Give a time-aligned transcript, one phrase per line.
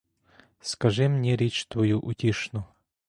[0.61, 2.63] Скажи мні річ твою утішну: